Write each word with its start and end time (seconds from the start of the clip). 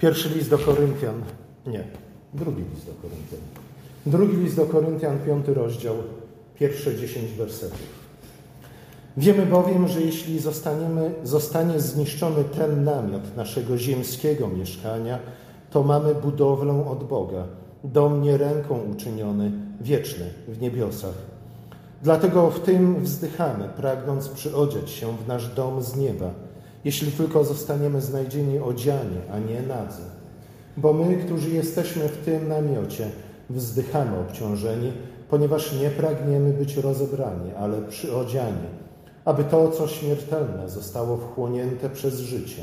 Pierwszy 0.00 0.28
list 0.28 0.50
do 0.50 0.58
Koryntian, 0.58 1.22
nie, 1.66 1.84
drugi 2.34 2.62
list 2.74 2.86
do 2.86 2.92
Koryntian. 3.02 3.40
Drugi 4.06 4.36
list 4.36 4.56
do 4.56 4.66
Koryntian, 4.66 5.18
piąty 5.18 5.54
rozdział, 5.54 5.94
pierwsze 6.54 6.96
dziesięć 6.96 7.32
wersetów. 7.32 8.00
Wiemy 9.16 9.46
bowiem, 9.46 9.88
że 9.88 10.00
jeśli 10.00 10.38
zostaniemy, 10.38 11.14
zostanie 11.24 11.80
zniszczony 11.80 12.44
ten 12.44 12.84
namiot 12.84 13.36
naszego 13.36 13.78
ziemskiego 13.78 14.48
mieszkania, 14.48 15.18
to 15.70 15.82
mamy 15.82 16.14
budowlę 16.14 16.86
od 16.86 17.04
Boga, 17.04 17.44
dom 17.84 18.22
nie 18.22 18.36
ręką 18.36 18.80
uczyniony, 18.92 19.52
wieczny 19.80 20.26
w 20.48 20.60
niebiosach. 20.60 21.14
Dlatego 22.02 22.50
w 22.50 22.60
tym 22.60 23.04
wzdychamy, 23.04 23.68
pragnąc 23.76 24.28
przyodziać 24.28 24.90
się 24.90 25.16
w 25.16 25.28
nasz 25.28 25.48
dom 25.54 25.82
z 25.82 25.96
nieba, 25.96 26.30
jeśli 26.84 27.12
tylko 27.12 27.44
zostaniemy 27.44 28.00
znajdzieni 28.00 28.58
odziani, 28.58 29.16
a 29.32 29.38
nie 29.38 29.62
nadzy. 29.62 30.02
Bo 30.76 30.92
my, 30.92 31.16
którzy 31.16 31.50
jesteśmy 31.50 32.08
w 32.08 32.24
tym 32.24 32.48
namiocie, 32.48 33.10
wzdychamy 33.50 34.18
obciążeni, 34.18 34.92
ponieważ 35.30 35.72
nie 35.80 35.90
pragniemy 35.90 36.52
być 36.52 36.76
rozebrani, 36.76 37.50
ale 37.58 37.82
przyodziani, 37.82 38.68
aby 39.24 39.44
to, 39.44 39.70
co 39.70 39.88
śmiertelne, 39.88 40.68
zostało 40.68 41.16
wchłonięte 41.16 41.90
przez 41.90 42.20
życie. 42.20 42.62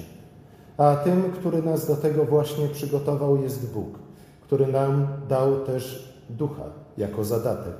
A 0.78 0.96
tym, 0.96 1.32
który 1.32 1.62
nas 1.62 1.88
do 1.88 1.96
tego 1.96 2.26
właśnie 2.26 2.68
przygotował, 2.68 3.44
jest 3.44 3.74
Bóg, 3.74 4.00
który 4.42 4.68
nam 4.68 5.08
dał 5.30 5.60
też 5.60 6.14
ducha 6.30 6.66
jako 6.98 7.24
zadatek. 7.24 7.76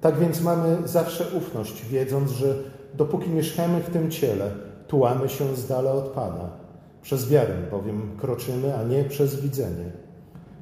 Tak 0.00 0.18
więc 0.18 0.40
mamy 0.40 0.76
zawsze 0.84 1.26
ufność, 1.38 1.84
wiedząc, 1.84 2.30
że 2.30 2.54
dopóki 2.94 3.30
mieszkamy 3.30 3.80
w 3.80 3.90
tym 3.90 4.10
ciele, 4.10 4.50
tułamy 4.92 5.28
się 5.28 5.56
z 5.56 5.66
dala 5.66 5.92
od 5.92 6.04
Pana. 6.04 6.50
Przez 7.02 7.28
wiarę 7.28 7.54
bowiem 7.70 8.16
kroczymy, 8.20 8.76
a 8.76 8.82
nie 8.82 9.04
przez 9.04 9.40
widzenie. 9.40 9.92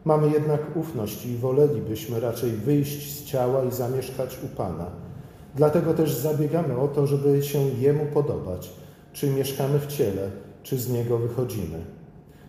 Mamy 0.05 0.31
jednak 0.31 0.77
ufność 0.77 1.27
i 1.27 1.37
wolelibyśmy 1.37 2.20
raczej 2.20 2.50
wyjść 2.50 3.17
z 3.17 3.25
ciała 3.25 3.64
i 3.64 3.72
zamieszkać 3.72 4.39
u 4.45 4.56
Pana. 4.56 4.87
Dlatego 5.56 5.95
też 5.95 6.14
zabiegamy 6.14 6.78
o 6.78 6.89
to, 6.89 7.06
żeby 7.06 7.42
się 7.42 7.59
Jemu 7.59 8.06
podobać, 8.06 8.70
czy 9.12 9.31
mieszkamy 9.31 9.78
w 9.78 9.87
ciele, 9.87 10.31
czy 10.62 10.78
z 10.78 10.89
Niego 10.89 11.19
wychodzimy. 11.19 11.78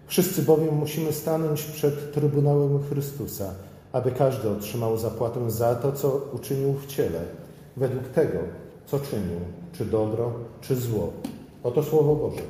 Wszyscy 0.08 0.42
bowiem 0.42 0.76
musimy 0.76 1.14
stanąć 1.14 1.64
przed 1.64 2.14
Trybunałem 2.14 2.84
Chrystusa, 2.84 3.54
aby 3.92 4.12
każdy 4.12 4.50
otrzymał 4.50 4.98
zapłatę 4.98 5.52
za 5.52 5.76
to, 5.76 5.92
co 5.92 6.22
uczynił 6.34 6.74
w 6.74 6.86
ciele, 6.86 7.20
według 7.78 8.08
tego, 8.08 8.40
co 8.86 9.00
czynił, 9.00 9.40
czy 9.74 9.86
dobro, 9.86 10.34
czy 10.62 10.76
zło. 10.76 11.14
Oto 11.64 11.84
Słowo 11.84 12.16
Boże. 12.16 12.42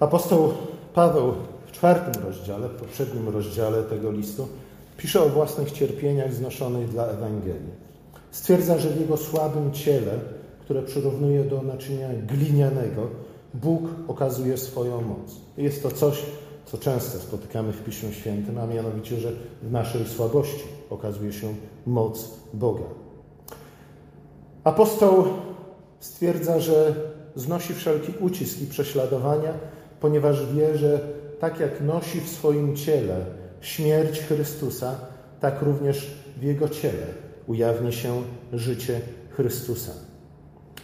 Apostoł 0.00 0.52
Paweł 0.94 1.32
w 1.66 1.72
czwartym 1.72 2.22
rozdziale, 2.22 2.68
w 2.68 2.74
poprzednim 2.74 3.28
rozdziale 3.28 3.82
tego 3.82 4.12
listu, 4.12 4.48
pisze 4.96 5.22
o 5.22 5.28
własnych 5.28 5.72
cierpieniach 5.72 6.32
znoszonych 6.32 6.88
dla 6.88 7.06
Ewangelii. 7.06 7.88
Stwierdza, 8.30 8.78
że 8.78 8.90
w 8.90 9.00
jego 9.00 9.16
słabym 9.16 9.72
ciele, 9.72 10.12
które 10.60 10.82
przyrównuje 10.82 11.44
do 11.44 11.62
naczynia 11.62 12.08
glinianego, 12.26 13.08
Bóg 13.54 13.82
okazuje 14.08 14.56
swoją 14.56 15.00
moc. 15.00 15.36
Jest 15.56 15.82
to 15.82 15.90
coś, 15.90 16.22
co 16.66 16.78
często 16.78 17.18
spotykamy 17.18 17.72
w 17.72 17.84
Piśmie 17.84 18.12
Świętym, 18.12 18.58
a 18.58 18.66
mianowicie, 18.66 19.16
że 19.16 19.32
w 19.62 19.72
naszej 19.72 20.06
słabości 20.06 20.64
okazuje 20.90 21.32
się 21.32 21.54
moc 21.86 22.30
Boga. 22.54 22.84
Apostoł 24.64 25.24
stwierdza, 26.00 26.60
że 26.60 26.94
znosi 27.34 27.74
wszelki 27.74 28.12
ucisk 28.20 28.62
i 28.62 28.66
prześladowania, 28.66 29.54
ponieważ 30.00 30.52
wie, 30.54 30.78
że 30.78 31.00
tak 31.40 31.60
jak 31.60 31.80
nosi 31.80 32.20
w 32.20 32.28
swoim 32.28 32.76
ciele 32.76 33.24
śmierć 33.60 34.20
Chrystusa, 34.20 34.94
tak 35.40 35.62
również 35.62 36.14
w 36.36 36.42
jego 36.42 36.68
ciele 36.68 37.06
ujawni 37.46 37.92
się 37.92 38.22
życie 38.52 39.00
Chrystusa. 39.30 39.92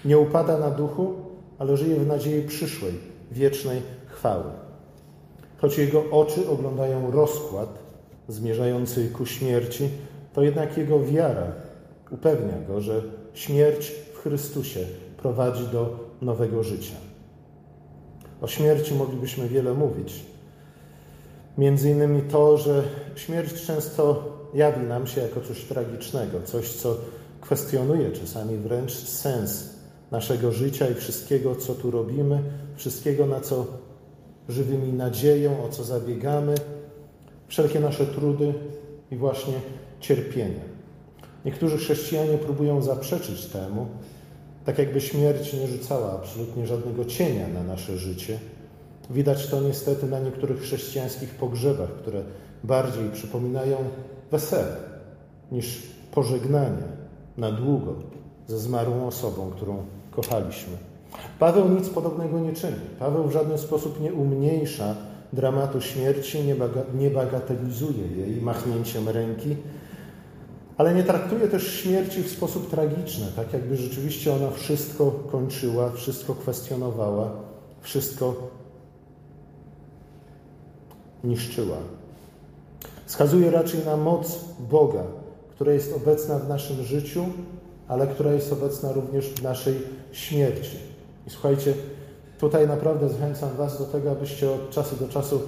Nie 0.05 0.19
upada 0.19 0.59
na 0.59 0.71
duchu, 0.71 1.15
ale 1.59 1.77
żyje 1.77 1.97
w 1.97 2.07
nadziei 2.07 2.43
przyszłej, 2.43 2.93
wiecznej 3.33 3.83
chwały. 4.07 4.45
Choć 5.59 5.79
jego 5.79 6.11
oczy 6.11 6.49
oglądają 6.49 7.11
rozkład 7.11 7.79
zmierzający 8.29 9.09
ku 9.09 9.27
śmierci, 9.27 9.89
to 10.33 10.43
jednak 10.43 10.79
jego 10.79 11.01
wiara 11.05 11.53
upewnia 12.11 12.59
go, 12.69 12.81
że 12.81 13.03
śmierć 13.35 13.93
w 14.15 14.19
Chrystusie 14.19 14.81
prowadzi 15.25 15.67
do 15.73 15.99
nowego 16.23 16.63
życia. 16.63 16.95
O 18.41 18.49
śmierci 18.49 18.95
moglibyśmy 18.95 19.49
wiele 19.49 19.75
mówić. 19.75 20.25
Między 21.59 21.91
innymi 21.91 22.23
to, 22.23 22.59
że 22.59 22.83
śmierć 23.17 23.67
często 23.67 24.25
jawi 24.55 24.87
nam 24.87 25.07
się 25.07 25.21
jako 25.21 25.41
coś 25.41 25.65
tragicznego, 25.65 26.43
coś, 26.43 26.73
co 26.73 26.97
kwestionuje 27.41 28.13
czasami 28.13 28.57
wręcz 28.57 28.93
sens 28.93 29.71
naszego 30.11 30.53
życia 30.53 30.89
i 30.89 30.95
wszystkiego, 30.95 31.57
co 31.57 31.75
tu 31.75 31.91
robimy, 31.91 32.43
wszystkiego, 32.77 33.27
na 33.27 33.41
co 33.41 33.67
żywymi 34.49 34.93
nadzieją, 34.93 35.65
o 35.65 35.69
co 35.69 35.85
zabiegamy, 35.85 36.55
wszelkie 37.49 37.81
nasze 37.81 38.07
trudy 38.07 38.55
i 39.11 39.17
właśnie 39.17 39.55
cierpienia. 40.01 40.65
Niektórzy 41.45 41.79
chrześcijanie 41.79 42.39
próbują 42.39 42.83
zaprzeczyć 42.83 43.47
temu, 43.47 43.87
tak 44.65 44.79
jakby 44.79 45.01
śmierć 45.01 45.53
nie 45.53 45.67
rzucała 45.67 46.13
absolutnie 46.13 46.67
żadnego 46.67 47.05
cienia 47.05 47.49
na 47.49 47.63
nasze 47.63 47.99
życie. 47.99 48.39
Widać 49.11 49.47
to 49.47 49.61
niestety 49.61 50.07
na 50.07 50.21
niektórych 50.21 50.61
chrześcijańskich 50.61 51.35
pogrzebach, 51.35 51.91
które 51.91 52.23
bardziej 52.65 53.11
przypominają 53.11 53.77
wesele 54.31 54.77
niż 55.53 55.83
pożegnanie 56.13 56.83
na 57.37 57.53
długo 57.53 57.95
ze 58.47 58.59
zmarłą 58.59 59.07
osobą, 59.07 59.51
którą 59.51 59.83
kochaliśmy. 60.11 60.73
Paweł 61.39 61.69
nic 61.69 61.89
podobnego 61.89 62.41
nie 62.41 62.53
czyni. 62.53 62.81
Paweł 62.99 63.29
w 63.29 63.33
żaden 63.33 63.59
sposób 63.59 64.01
nie 64.01 64.13
umniejsza 64.13 64.95
dramatu 65.33 65.81
śmierci, 65.81 66.39
nie 66.95 67.11
bagatelizuje 67.11 68.07
jej 68.17 68.41
machnięciem 68.41 69.09
ręki, 69.09 69.57
ale 70.77 70.95
nie 70.95 71.03
traktuje 71.03 71.49
też 71.49 71.75
śmierci 71.75 72.23
w 72.23 72.31
sposób 72.31 72.71
tragiczny, 72.71 73.27
tak 73.37 73.53
jakby 73.53 73.77
rzeczywiście 73.77 74.35
ona 74.35 74.51
wszystko 74.51 75.11
kończyła, 75.11 75.91
wszystko 75.91 76.35
kwestionowała, 76.35 77.31
wszystko 77.81 78.35
niszczyła. 81.25 81.77
Wskazuje 83.07 83.51
raczej 83.51 83.85
na 83.85 83.97
moc 83.97 84.39
Boga, 84.71 85.03
która 85.51 85.73
jest 85.73 85.97
obecna 85.97 86.39
w 86.39 86.49
naszym 86.49 86.85
życiu, 86.85 87.25
ale 87.89 88.07
która 88.07 88.33
jest 88.33 88.53
obecna 88.53 88.93
również 88.93 89.29
w 89.29 89.43
naszej 89.43 89.75
śmierci. 90.13 90.77
I 91.27 91.31
słuchajcie, 91.31 91.75
tutaj 92.39 92.69
naprawdę 92.69 93.09
zachęcam 93.09 93.57
Was 93.57 93.79
do 93.79 93.85
tego, 93.85 94.11
abyście 94.11 94.51
od 94.51 94.71
czasu 94.71 94.97
do 94.97 95.09
czasu 95.09 95.41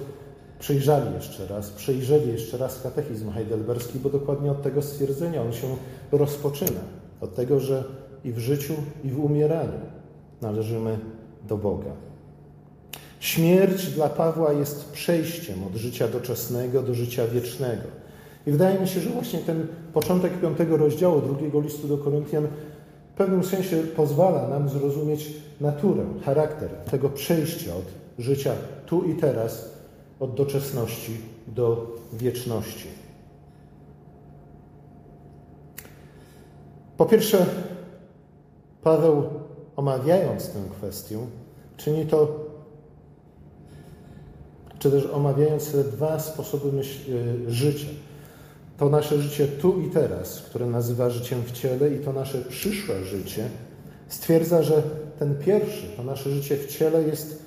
przejrzeli 0.59 1.13
jeszcze 1.15 1.47
raz, 1.47 1.69
przejrzeli 1.69 2.31
jeszcze 2.31 2.57
raz 2.57 2.81
katechizm 2.81 3.31
heidelberski, 3.31 3.99
bo 3.99 4.09
dokładnie 4.09 4.51
od 4.51 4.61
tego 4.61 4.81
stwierdzenia 4.81 5.41
on 5.41 5.53
się 5.53 5.67
rozpoczyna. 6.11 6.81
Od 7.21 7.35
tego, 7.35 7.59
że 7.59 7.83
i 8.23 8.31
w 8.31 8.39
życiu, 8.39 8.73
i 9.03 9.09
w 9.09 9.19
umieraniu 9.19 9.79
należymy 10.41 10.99
do 11.47 11.57
Boga. 11.57 11.91
Śmierć 13.19 13.87
dla 13.87 14.09
Pawła 14.09 14.53
jest 14.53 14.91
przejściem 14.91 15.63
od 15.63 15.75
życia 15.75 16.07
doczesnego 16.07 16.83
do 16.83 16.93
życia 16.93 17.27
wiecznego. 17.27 17.83
I 18.47 18.51
wydaje 18.51 18.79
mi 18.79 18.87
się, 18.87 18.99
że 18.99 19.09
właśnie 19.09 19.39
ten 19.39 19.67
początek 19.93 20.41
piątego 20.41 20.77
rozdziału 20.77 21.21
drugiego 21.21 21.61
listu 21.61 21.87
do 21.87 21.97
Koryntian 21.97 22.47
w 23.13 23.17
pewnym 23.17 23.43
sensie 23.43 23.77
pozwala 23.77 24.47
nam 24.47 24.69
zrozumieć 24.69 25.33
naturę, 25.61 26.05
charakter 26.25 26.69
tego 26.69 27.09
przejścia 27.09 27.75
od 27.75 27.85
życia 28.19 28.51
tu 28.85 29.03
i 29.03 29.15
teraz, 29.15 29.76
od 30.19 30.35
doczesności 30.35 31.17
do 31.47 31.95
wieczności. 32.13 32.87
Po 36.97 37.05
pierwsze, 37.05 37.45
Paweł, 38.83 39.23
omawiając 39.75 40.49
tę 40.49 40.59
kwestię, 40.77 41.17
czyni 41.77 42.05
to, 42.05 42.45
czy 44.79 44.91
też 44.91 45.05
omawiając 45.05 45.71
te 45.71 45.83
dwa 45.83 46.19
sposoby 46.19 46.71
myśl, 46.71 47.11
y, 47.11 47.51
życia 47.51 47.87
to 48.77 48.89
nasze 48.89 49.21
życie 49.21 49.47
tu 49.47 49.81
i 49.81 49.89
teraz, 49.89 50.41
które 50.41 50.65
nazywa 50.65 51.09
życiem 51.09 51.41
w 51.43 51.51
ciele, 51.51 51.93
i 51.93 51.99
to 51.99 52.13
nasze 52.13 52.41
przyszłe 52.41 53.03
życie, 53.03 53.49
stwierdza, 54.07 54.63
że 54.63 54.83
ten 55.19 55.35
pierwszy, 55.35 55.87
to 55.97 56.03
nasze 56.03 56.29
życie 56.29 56.57
w 56.57 56.67
ciele 56.67 57.03
jest 57.03 57.46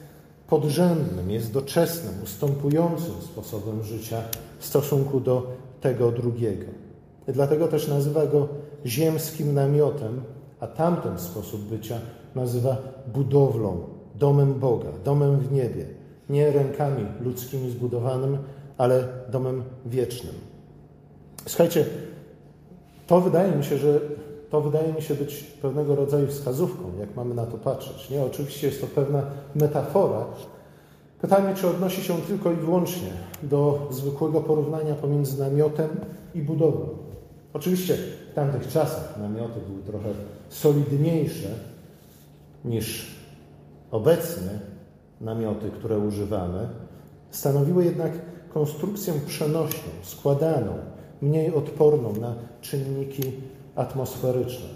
podrzędnym, 0.50 1.30
jest 1.30 1.52
doczesnym, 1.52 2.14
ustępującym 2.24 3.14
sposobem 3.20 3.82
życia 3.82 4.22
w 4.58 4.66
stosunku 4.66 5.20
do 5.20 5.46
tego 5.80 6.12
drugiego. 6.12 6.66
Dlatego 7.28 7.68
też 7.68 7.88
nazywa 7.88 8.26
go 8.26 8.48
ziemskim 8.86 9.54
namiotem, 9.54 10.20
a 10.60 10.66
tamten 10.66 11.18
sposób 11.18 11.60
bycia 11.60 11.98
nazywa 12.34 12.76
budowlą 13.14 13.80
domem 14.14 14.54
Boga, 14.54 14.88
domem 15.04 15.38
w 15.38 15.52
niebie, 15.52 15.86
nie 16.30 16.52
rękami 16.52 17.06
ludzkimi 17.20 17.70
zbudowanym, 17.70 18.38
ale 18.78 19.08
domem 19.28 19.62
wiecznym. 19.86 20.34
Słuchajcie, 21.46 21.84
to 23.06 23.20
wydaje 23.20 23.52
mi 23.52 23.64
się, 23.64 23.78
że 23.78 24.00
to 24.50 24.60
wydaje 24.60 24.92
mi 24.92 25.02
się 25.02 25.14
być 25.14 25.44
pewnego 25.62 25.94
rodzaju 25.94 26.26
wskazówką, 26.26 26.92
jak 27.00 27.16
mamy 27.16 27.34
na 27.34 27.46
to 27.46 27.58
patrzeć. 27.58 28.10
Nie, 28.10 28.22
oczywiście 28.22 28.66
jest 28.66 28.80
to 28.80 28.86
pewna 28.86 29.22
metafora. 29.54 30.24
Pytanie, 31.20 31.54
czy 31.54 31.68
odnosi 31.68 32.02
się 32.02 32.14
tylko 32.20 32.52
i 32.52 32.56
wyłącznie 32.56 33.10
do 33.42 33.88
zwykłego 33.90 34.40
porównania 34.40 34.94
pomiędzy 34.94 35.40
namiotem 35.40 35.88
i 36.34 36.42
budową. 36.42 36.88
Oczywiście 37.52 37.96
w 38.32 38.34
tamtych 38.34 38.68
czasach 38.68 39.18
namioty 39.18 39.60
były 39.68 39.82
trochę 39.82 40.08
solidniejsze 40.48 41.48
niż 42.64 43.16
obecnie 43.90 44.60
namioty, 45.20 45.70
które 45.70 45.98
używamy. 45.98 46.68
Stanowiły 47.30 47.84
jednak 47.84 48.12
konstrukcję 48.54 49.14
przenośną, 49.26 49.90
składaną, 50.02 50.72
mniej 51.22 51.54
odporną 51.54 52.12
na 52.20 52.34
czynniki 52.60 53.22
atmosferyczne. 53.76 54.68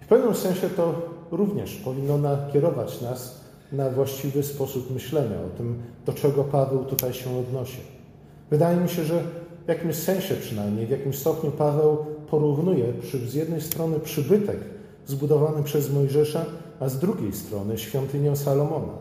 W 0.00 0.06
pewnym 0.06 0.34
sensie 0.34 0.70
to 0.70 0.94
również 1.30 1.74
powinno 1.74 2.18
nakierować 2.18 3.00
nas 3.00 3.40
na 3.72 3.90
właściwy 3.90 4.42
sposób 4.42 4.90
myślenia 4.90 5.36
o 5.36 5.56
tym, 5.56 5.82
do 6.06 6.12
czego 6.12 6.44
Paweł 6.44 6.84
tutaj 6.84 7.14
się 7.14 7.38
odnosi. 7.38 7.80
Wydaje 8.50 8.76
mi 8.76 8.88
się, 8.88 9.04
że 9.04 9.22
w 9.64 9.68
jakimś 9.68 9.94
sensie 9.94 10.34
przynajmniej, 10.34 10.86
w 10.86 10.90
jakimś 10.90 11.18
stopniu 11.18 11.50
Paweł 11.50 11.96
porównuje 12.30 12.92
przy, 12.92 13.18
z 13.18 13.34
jednej 13.34 13.60
strony 13.60 14.00
przybytek 14.00 14.56
zbudowany 15.06 15.62
przez 15.62 15.92
Mojżesza, 15.92 16.44
a 16.80 16.88
z 16.88 16.98
drugiej 16.98 17.32
strony 17.32 17.78
świątynię 17.78 18.36
Salomona. 18.36 18.92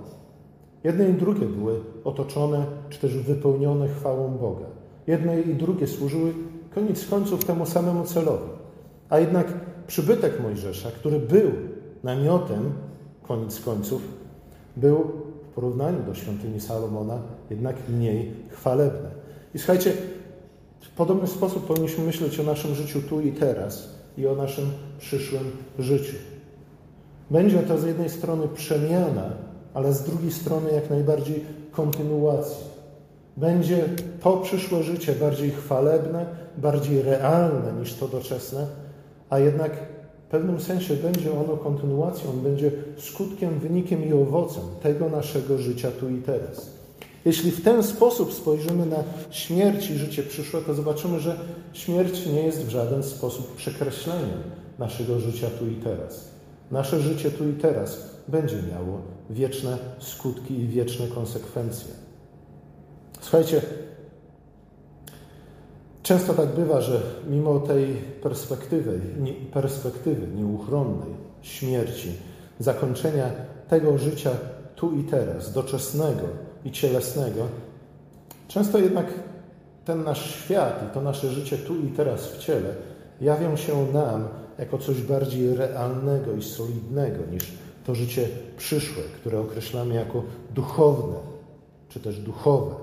Jedne 0.84 1.10
i 1.10 1.14
drugie 1.14 1.46
były 1.46 1.80
otoczone, 2.04 2.66
czy 2.90 3.00
też 3.00 3.18
wypełnione 3.18 3.88
chwałą 3.88 4.38
Boga. 4.38 4.66
Jedne 5.08 5.42
i 5.42 5.56
drugie 5.56 5.88
służyły 5.88 6.34
koniec 6.76 7.06
końców 7.06 7.46
temu 7.46 7.66
samemu 7.66 8.04
celowi. 8.04 8.55
A 9.10 9.20
jednak 9.20 9.48
przybytek 9.88 10.40
Mojżesza, 10.40 10.92
który 10.92 11.20
był 11.20 11.52
namiotem, 12.04 12.74
koniec 13.24 13.60
końców, 13.60 14.02
był 14.76 15.12
w 15.44 15.56
porównaniu 15.56 16.04
do 16.04 16.16
świątyni 16.16 16.60
Salomona 16.60 17.20
jednak 17.50 17.76
mniej 17.90 18.32
chwalebny. 18.50 19.10
I 19.54 19.60
słuchajcie, 19.60 19.94
w 20.82 20.90
podobny 20.90 21.28
sposób 21.28 21.68
powinniśmy 21.68 22.04
myśleć 22.04 22.40
o 22.40 22.44
naszym 22.44 22.76
życiu 22.76 23.02
tu 23.02 23.22
i 23.22 23.32
teraz 23.32 23.90
i 24.18 24.28
o 24.28 24.36
naszym 24.36 24.72
przyszłym 25.00 25.52
życiu. 25.80 26.16
Będzie 27.32 27.60
to 27.60 27.78
z 27.78 27.84
jednej 27.84 28.10
strony 28.10 28.48
przemiana, 28.48 29.32
ale 29.74 29.94
z 29.94 30.04
drugiej 30.04 30.32
strony 30.32 30.72
jak 30.72 30.90
najbardziej 30.90 31.44
kontynuacja. 31.72 32.66
Będzie 33.38 33.86
to 34.22 34.38
przyszłe 34.38 34.84
życie 34.84 35.14
bardziej 35.14 35.52
chwalebne, 35.52 36.26
bardziej 36.58 37.02
realne 37.02 37.74
niż 37.80 37.94
to 37.94 38.08
doczesne, 38.08 38.68
a 39.30 39.40
jednak 39.40 39.72
w 40.28 40.32
pewnym 40.32 40.60
sensie 40.60 40.96
będzie 40.96 41.40
ono 41.40 41.58
kontynuacją, 41.58 42.32
będzie 42.32 42.72
skutkiem, 42.98 43.60
wynikiem 43.60 44.06
i 44.06 44.14
owocem 44.14 44.64
tego 44.84 45.10
naszego 45.10 45.58
życia 45.58 45.92
tu 45.92 46.10
i 46.10 46.22
teraz. 46.22 46.76
Jeśli 47.26 47.52
w 47.52 47.64
ten 47.64 47.84
sposób 47.84 48.34
spojrzymy 48.34 48.86
na 48.86 49.04
śmierć 49.32 49.90
i 49.90 49.98
życie 49.98 50.24
przyszłe, 50.24 50.62
to 50.62 50.74
zobaczymy, 50.74 51.20
że 51.20 51.40
śmierć 51.74 52.26
nie 52.26 52.42
jest 52.42 52.66
w 52.66 52.70
żaden 52.70 53.04
sposób 53.04 53.56
przekreśleniem 53.56 54.40
naszego 54.80 55.20
życia 55.20 55.48
tu 55.60 55.68
i 55.68 55.76
teraz. 55.76 56.30
Nasze 56.72 57.00
życie 57.00 57.32
tu 57.32 57.50
i 57.50 57.54
teraz 57.54 58.10
będzie 58.28 58.56
miało 58.72 59.02
wieczne 59.30 59.78
skutki 60.00 60.60
i 60.60 60.68
wieczne 60.68 61.08
konsekwencje. 61.08 61.94
Słuchajcie, 63.22 63.62
często 66.06 66.34
tak 66.34 66.50
bywa, 66.50 66.82
że 66.82 67.02
mimo 67.30 67.60
tej 67.60 67.88
perspektywy, 68.24 69.00
perspektywy 69.54 70.28
nieuchronnej 70.28 71.16
śmierci, 71.42 72.12
zakończenia 72.60 73.30
tego 73.70 73.98
życia 73.98 74.32
tu 74.76 74.92
i 74.92 75.04
teraz, 75.04 75.54
doczesnego 75.54 76.22
i 76.66 76.72
cielesnego, 76.72 77.48
często 78.48 78.78
jednak 78.78 79.06
ten 79.86 80.04
nasz 80.04 80.36
świat 80.36 80.84
i 80.90 80.94
to 80.94 81.02
nasze 81.02 81.30
życie 81.30 81.58
tu 81.58 81.76
i 81.76 81.88
teraz 81.88 82.28
w 82.28 82.38
ciele 82.38 82.76
jawią 83.22 83.56
się 83.56 83.88
nam 83.94 84.28
jako 84.60 84.78
coś 84.78 85.02
bardziej 85.02 85.56
realnego 85.56 86.34
i 86.34 86.44
solidnego 86.44 87.26
niż 87.32 87.52
to 87.86 87.96
życie 87.96 88.28
przyszłe, 88.58 89.04
które 89.04 89.40
określamy 89.40 89.96
jako 89.96 90.24
duchowne 90.56 91.16
czy 91.90 92.00
też 92.00 92.20
duchowe. 92.20 92.76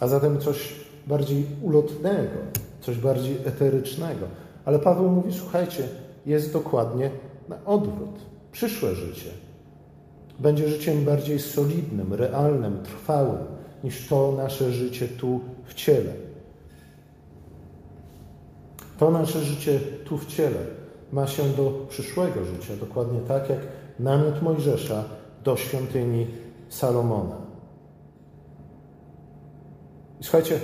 A 0.00 0.06
zatem 0.06 0.40
coś 0.40 0.83
bardziej 1.06 1.46
ulotnego, 1.62 2.38
coś 2.80 2.96
bardziej 2.98 3.36
eterycznego. 3.44 4.26
Ale 4.64 4.78
Paweł 4.78 5.10
mówi: 5.10 5.32
Słuchajcie, 5.32 5.88
jest 6.26 6.52
dokładnie 6.52 7.10
na 7.48 7.64
odwrót. 7.64 8.18
Przyszłe 8.52 8.94
życie 8.94 9.30
będzie 10.38 10.68
życiem 10.68 11.04
bardziej 11.04 11.38
solidnym, 11.38 12.14
realnym, 12.14 12.82
trwałym 12.82 13.44
niż 13.84 14.08
to 14.08 14.32
nasze 14.36 14.72
życie 14.72 15.08
tu 15.08 15.40
w 15.64 15.74
ciele. 15.74 16.12
To 18.98 19.10
nasze 19.10 19.40
życie 19.40 19.80
tu 20.04 20.18
w 20.18 20.26
ciele 20.26 20.58
ma 21.12 21.26
się 21.26 21.42
do 21.48 21.86
przyszłego 21.88 22.44
życia, 22.44 22.76
dokładnie 22.80 23.20
tak 23.20 23.50
jak 23.50 23.58
namiot 23.98 24.42
Mojżesza 24.42 25.04
do 25.44 25.56
świątyni 25.56 26.26
Salomona. 26.68 27.36
Słuchajcie, 30.20 30.60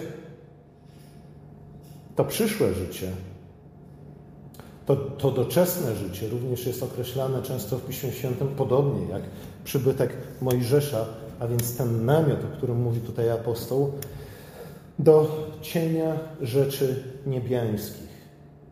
to 2.21 2.25
przyszłe 2.25 2.75
życie, 2.75 3.11
to, 4.87 4.97
to 4.97 5.31
doczesne 5.31 5.97
życie 5.97 6.29
również 6.29 6.67
jest 6.67 6.83
określane 6.83 7.43
często 7.43 7.79
w 7.79 7.87
Piśmie 7.87 8.13
Świętym 8.13 8.49
podobnie 8.49 9.09
jak 9.09 9.23
przybytek 9.65 10.13
Mojżesza, 10.41 11.07
a 11.41 11.47
więc 11.47 11.77
ten 11.77 12.05
namiot, 12.05 12.39
o 12.45 12.57
którym 12.57 12.83
mówi 12.83 13.01
tutaj 13.01 13.31
apostoł, 13.31 13.93
do 14.99 15.47
cienia 15.63 16.19
rzeczy 16.43 17.05
niebiańskich. 17.27 18.11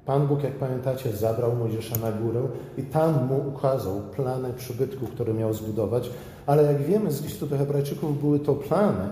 Pan 0.06 0.26
Bóg, 0.26 0.42
jak 0.42 0.52
pamiętacie, 0.52 1.12
zabrał 1.12 1.56
Mojżesza 1.56 1.98
na 1.98 2.12
górę 2.12 2.42
i 2.78 2.82
tam 2.82 3.26
mu 3.26 3.48
ukazał 3.48 4.00
plany 4.00 4.52
przybytku, 4.52 5.06
który 5.06 5.34
miał 5.34 5.54
zbudować, 5.54 6.10
ale 6.46 6.62
jak 6.62 6.82
wiemy 6.82 7.12
z 7.12 7.22
listu 7.22 7.46
do 7.46 7.58
Hebrajczyków, 7.58 8.20
były 8.20 8.40
to 8.40 8.54
plany 8.54 9.08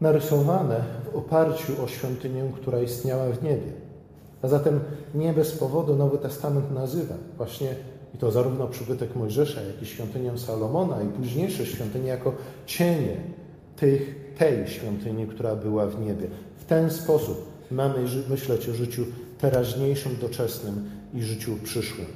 narysowane 0.00 0.84
w 1.04 1.16
oparciu 1.16 1.84
o 1.84 1.88
świątynię, 1.88 2.50
która 2.54 2.80
istniała 2.80 3.24
w 3.26 3.42
niebie. 3.42 3.72
A 4.42 4.48
zatem 4.48 4.80
nie 5.14 5.32
bez 5.32 5.52
powodu 5.52 5.96
Nowy 5.96 6.18
Testament 6.18 6.74
nazywa 6.74 7.14
właśnie 7.36 7.74
i 8.14 8.18
to 8.18 8.30
zarówno 8.30 8.66
przybytek 8.66 9.16
Mojżesza, 9.16 9.60
jak 9.62 9.82
i 9.82 9.86
świątynię 9.86 10.38
Salomona 10.38 11.02
i 11.02 11.06
późniejsze 11.06 11.66
świątynie 11.66 12.08
jako 12.08 12.32
cienie 12.66 13.16
tych, 13.76 14.34
tej 14.38 14.68
świątyni, 14.68 15.26
która 15.26 15.56
była 15.56 15.86
w 15.86 16.00
niebie. 16.00 16.26
W 16.56 16.64
ten 16.64 16.90
sposób 16.90 17.46
mamy 17.70 17.94
myśleć 18.30 18.68
o 18.68 18.74
życiu 18.74 19.04
teraźniejszym, 19.38 20.16
doczesnym 20.20 20.90
i 21.14 21.22
życiu 21.22 21.56
przyszłym. 21.62 22.06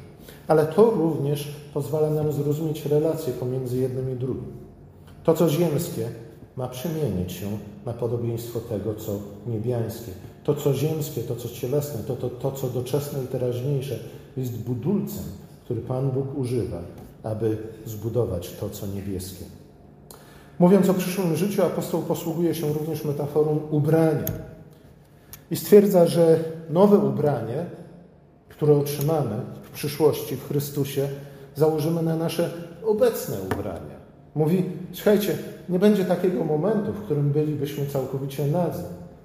Ale 0.49 0.67
to 0.67 0.91
również 0.91 1.57
pozwala 1.75 2.11
nam 2.11 2.33
zrozumieć 2.33 2.87
relacje 2.87 3.33
pomiędzy 3.33 3.79
jednym 3.79 4.13
i 4.13 4.17
drugim. 4.17 4.53
To, 5.25 5.35
co 5.35 5.49
ziemskie, 5.49 6.09
ma 6.57 6.69
przemienić 6.69 7.33
się 7.33 7.47
na 7.87 7.93
podobieństwo 7.93 8.61
tego, 8.61 8.95
co 8.95 9.19
niebiańskie. 9.47 10.13
To, 10.45 10.55
co 10.55 10.75
ziemskie, 10.75 11.21
to, 11.23 11.37
co 11.37 11.49
cielesne, 11.49 12.03
to, 12.03 12.17
to, 12.17 12.31
to 12.31 12.53
co 12.53 12.69
doczesne 12.69 13.25
i 13.25 13.27
teraźniejsze, 13.27 13.99
jest 14.37 14.59
budulcem, 14.59 15.25
który 15.65 15.81
Pan 15.81 16.11
Bóg 16.11 16.39
używa, 16.39 16.81
aby 17.23 17.57
zbudować 17.87 18.51
to, 18.61 18.71
co 18.71 18.87
niebieskie. 18.87 19.45
Mówiąc 20.59 20.89
o 20.89 20.95
przyszłym 20.95 21.37
życiu, 21.37 21.63
apostoł 21.63 22.03
posługuje 22.03 22.55
się 22.55 22.73
również 22.73 23.05
metaforą 23.05 23.61
ubrania. 23.71 24.25
I 25.51 25.57
stwierdza, 25.57 26.07
że 26.07 26.45
nowe 26.71 26.99
ubranie, 26.99 27.67
które 28.49 28.77
otrzymamy 28.77 29.37
w 29.63 29.71
przyszłości 29.71 30.37
w 30.37 30.49
Chrystusie, 30.49 31.09
założymy 31.55 32.03
na 32.03 32.17
nasze 32.17 32.51
obecne 32.85 33.37
ubrania. 33.53 34.03
Mówi, 34.35 34.65
słuchajcie, 34.93 35.39
nie 35.73 35.79
będzie 35.79 36.05
takiego 36.05 36.45
momentu, 36.45 36.93
w 36.93 37.05
którym 37.05 37.31
bylibyśmy 37.31 37.87
całkowicie 37.87 38.47
nadzy. 38.47 38.83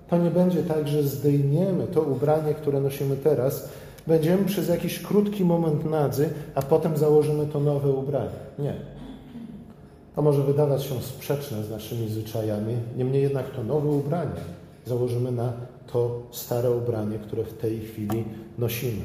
To 0.10 0.18
nie 0.18 0.32
będzie 0.32 0.64
tak, 0.64 0.88
że 0.88 1.04
zdejmiemy 1.04 1.88
to 1.88 2.02
ubranie, 2.02 2.54
które 2.54 2.82
nosimy 2.82 3.18
teraz, 3.18 3.70
będziemy 4.08 4.46
przez 4.46 4.70
jakiś 4.70 5.00
krótki 5.00 5.46
moment 5.46 5.86
nadzy, 5.86 6.30
a 6.56 6.62
potem 6.62 6.98
założymy 6.98 7.46
to 7.46 7.60
nowe 7.60 7.90
ubranie. 7.90 8.40
Nie. 8.60 8.74
To 10.16 10.22
może 10.22 10.44
wydawać 10.44 10.84
się 10.84 11.02
sprzeczne 11.02 11.64
z 11.64 11.70
naszymi 11.70 12.10
zwyczajami, 12.10 12.74
niemniej 12.98 13.24
jednak 13.24 13.50
to 13.50 13.64
nowe 13.64 13.90
ubranie 13.90 14.42
założymy 14.86 15.32
na 15.32 15.54
to 15.94 16.22
stare 16.32 16.72
ubranie, 16.72 17.20
które 17.20 17.44
w 17.44 17.54
tej 17.54 17.80
chwili 17.80 18.24
nosimy. 18.58 19.04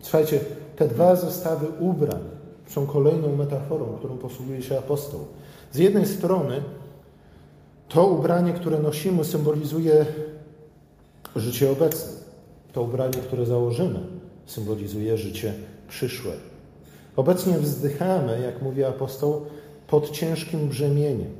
Słuchajcie, 0.00 0.40
te 0.76 0.88
dwa 0.88 1.16
zestawy 1.16 1.66
ubrań 1.80 2.20
są 2.66 2.86
kolejną 2.86 3.36
metaforą, 3.36 3.86
którą 3.98 4.18
posługuje 4.18 4.62
się 4.62 4.78
apostoł. 4.78 5.20
Z 5.72 5.78
jednej 5.78 6.06
strony 6.06 6.62
to 7.90 8.06
ubranie, 8.06 8.52
które 8.52 8.78
nosimy, 8.78 9.24
symbolizuje 9.24 10.06
życie 11.36 11.70
obecne. 11.70 12.12
To 12.72 12.82
ubranie, 12.82 13.14
które 13.14 13.46
założymy, 13.46 14.00
symbolizuje 14.46 15.18
życie 15.18 15.54
przyszłe. 15.88 16.32
Obecnie 17.16 17.58
wzdychamy, 17.58 18.40
jak 18.40 18.62
mówi 18.62 18.84
apostoł, 18.84 19.46
pod 19.86 20.10
ciężkim 20.10 20.68
brzemieniem. 20.68 21.30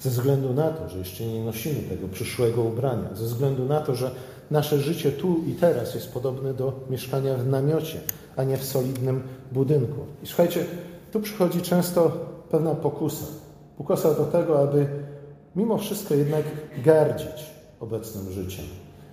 Ze 0.00 0.10
względu 0.10 0.54
na 0.54 0.70
to, 0.70 0.88
że 0.88 0.98
jeszcze 0.98 1.26
nie 1.26 1.44
nosimy 1.44 1.82
tego 1.82 2.08
przyszłego 2.08 2.62
ubrania, 2.62 3.14
ze 3.14 3.24
względu 3.24 3.64
na 3.64 3.80
to, 3.80 3.94
że 3.94 4.10
nasze 4.50 4.78
życie 4.78 5.12
tu 5.12 5.36
i 5.46 5.52
teraz 5.52 5.94
jest 5.94 6.12
podobne 6.12 6.54
do 6.54 6.72
mieszkania 6.90 7.36
w 7.36 7.46
namiocie, 7.46 8.00
a 8.36 8.44
nie 8.44 8.56
w 8.56 8.64
solidnym 8.64 9.22
budynku. 9.52 10.00
I 10.22 10.26
słuchajcie, 10.26 10.64
tu 11.12 11.20
przychodzi 11.20 11.62
często 11.62 12.12
pewna 12.50 12.74
pokusa. 12.74 13.26
Pokusa 13.78 14.14
do 14.14 14.24
tego, 14.24 14.60
aby 14.60 14.86
mimo 15.56 15.78
wszystko 15.78 16.14
jednak 16.14 16.44
gardzić 16.84 17.50
obecnym 17.80 18.32
życiem. 18.32 18.64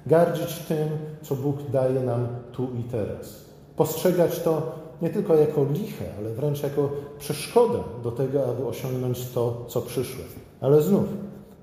Gardzić 0.05 0.59
tym, 0.59 0.89
co 1.21 1.35
Bóg 1.35 1.55
daje 1.71 1.99
nam 1.99 2.27
tu 2.51 2.63
i 2.79 2.83
teraz. 2.83 3.45
Postrzegać 3.75 4.39
to 4.39 4.71
nie 5.01 5.09
tylko 5.09 5.35
jako 5.35 5.65
liche, 5.73 6.05
ale 6.19 6.29
wręcz 6.29 6.63
jako 6.63 6.89
przeszkodę 7.19 7.79
do 8.03 8.11
tego, 8.11 8.49
aby 8.49 8.67
osiągnąć 8.67 9.29
to, 9.29 9.65
co 9.67 9.81
przyszłe. 9.81 10.23
Ale 10.61 10.81
znów, 10.81 11.03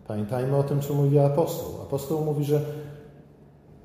pamiętajmy 0.07 0.57
o 0.57 0.63
tym, 0.63 0.81
co 0.81 0.95
mówi 0.95 1.19
apostoł. 1.19 1.83
Apostoł 1.83 2.25
mówi, 2.25 2.45
że 2.45 2.61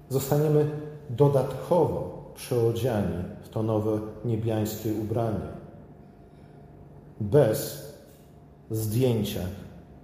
zostaniemy 0.10 0.70
dodatkowo 1.10 2.32
przeodziani 2.36 3.24
w 3.44 3.50
to 3.50 3.64
nowe 3.64 4.00
niebiańskie 4.26 4.94
ubranie. 4.94 5.48
Bez 7.22 7.87
zdjęcia 8.72 9.42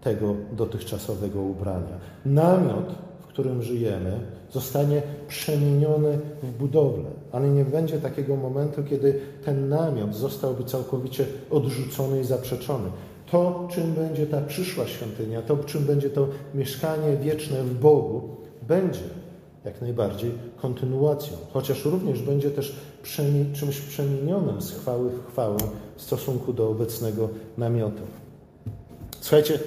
tego 0.02 0.36
dotychczasowego 0.52 1.42
ubrania. 1.42 1.98
Namiot, 2.26 2.96
w 3.22 3.28
którym 3.28 3.64
żyjemy, 3.64 4.20
zostanie 4.52 5.02
przemieniony 5.28 6.20
w 6.44 6.52
budowlę, 6.52 7.10
ale 7.32 7.50
nie 7.50 7.66
będzie 7.66 8.00
takiego 8.00 8.36
momentu, 8.36 8.84
kiedy 8.84 9.20
ten 9.46 9.70
namiot 9.70 10.16
zostałby 10.16 10.64
całkowicie 10.64 11.26
odrzucony 11.52 12.22
i 12.22 12.24
zaprzeczony. 12.24 12.90
To, 13.32 13.68
czym 13.72 13.94
będzie 13.94 14.28
ta 14.28 14.42
przyszła 14.42 14.88
świątynia, 14.88 15.42
to, 15.42 15.58
czym 15.58 15.84
będzie 15.84 16.10
to 16.10 16.28
mieszkanie 16.56 17.18
wieczne 17.18 17.64
w 17.64 17.80
Bogu, 17.80 18.30
będzie 18.68 19.04
jak 19.66 19.82
najbardziej 19.82 20.32
kontynuacją, 20.62 21.38
chociaż 21.54 21.86
również 21.86 22.22
będzie 22.22 22.52
też 22.52 22.76
czymś 23.54 23.82
przemienionym 23.82 24.62
z 24.62 24.72
chwały 24.72 25.10
w 25.10 25.28
chwałę 25.28 25.58
w 25.96 26.02
stosunku 26.02 26.54
do 26.54 26.70
obecnego 26.70 27.30
namiotu. 27.58 28.04
Słuchajcie, 29.24 29.60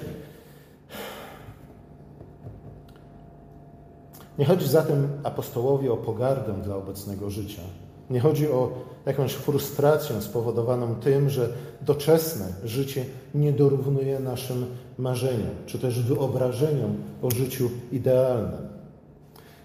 nie 4.39 4.45
chodzi 4.45 4.67
zatem 4.67 5.07
apostołowi 5.23 5.89
o 5.89 5.97
pogardę 5.97 6.53
dla 6.53 6.75
obecnego 6.75 7.29
życia. 7.29 7.61
Nie 8.09 8.19
chodzi 8.19 8.47
o 8.47 8.71
jakąś 9.05 9.33
frustrację 9.33 10.21
spowodowaną 10.21 10.95
tym, 10.95 11.29
że 11.29 11.49
doczesne 11.81 12.45
życie 12.63 13.05
nie 13.35 13.51
dorównuje 13.51 14.19
naszym 14.19 14.65
marzeniom, 14.97 15.55
czy 15.65 15.79
też 15.79 16.01
wyobrażeniom 16.01 16.95
o 17.21 17.31
życiu 17.31 17.69
idealnym. 17.91 18.67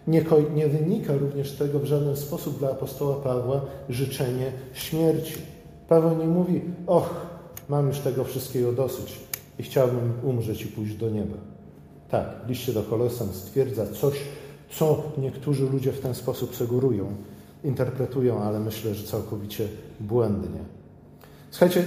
Nie, 0.07 0.25
nie 0.55 0.69
wynika 0.69 1.13
również 1.13 1.53
tego 1.53 1.79
w 1.79 1.85
żaden 1.85 2.17
sposób 2.17 2.59
dla 2.59 2.71
apostoła 2.71 3.17
Pawła 3.17 3.61
życzenie 3.89 4.53
śmierci. 4.73 5.35
Paweł 5.89 6.17
nie 6.17 6.27
mówi, 6.27 6.61
och, 6.87 7.15
mam 7.69 7.89
już 7.89 7.99
tego 7.99 8.25
wszystkiego 8.25 8.73
dosyć 8.73 9.32
i 9.59 9.63
chciałbym 9.63 10.13
umrzeć 10.23 10.63
i 10.63 10.67
pójść 10.67 10.95
do 10.95 11.11
nieba. 11.11 11.37
Tak, 12.11 12.27
liście 12.49 12.73
do 12.73 12.83
Kolosan 12.83 13.29
stwierdza 13.29 13.87
coś, 13.87 14.19
co 14.71 15.03
niektórzy 15.19 15.71
ludzie 15.71 15.93
w 15.93 16.01
ten 16.01 16.15
sposób 16.15 16.57
sugerują, 16.57 17.07
interpretują, 17.65 18.43
ale 18.43 18.61
myślę, 18.61 18.95
że 18.95 19.07
całkowicie 19.07 19.69
błędnie. 20.01 20.61
Słuchajcie, 21.51 21.85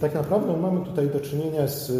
tak 0.00 0.14
naprawdę 0.14 0.56
mamy 0.56 0.86
tutaj 0.86 1.10
do 1.10 1.20
czynienia 1.20 1.66
z 1.66 1.92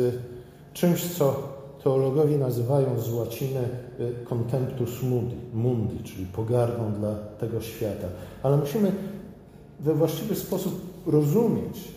czymś, 0.73 1.05
co 1.05 1.49
teologowie 1.83 2.39
nazywają 2.39 3.01
z 3.01 3.13
łaciny 3.13 3.61
y, 4.01 4.25
contemptus 4.25 5.03
mundi, 5.03 5.37
mundi, 5.55 6.05
czyli 6.05 6.27
pogardą 6.27 6.93
dla 6.93 7.15
tego 7.15 7.61
świata. 7.61 8.09
Ale 8.43 8.57
musimy 8.57 8.93
we 9.81 9.95
właściwy 9.95 10.35
sposób 10.35 10.81
rozumieć, 11.07 11.89